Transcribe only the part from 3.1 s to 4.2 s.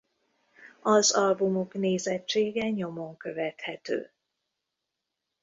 követhető.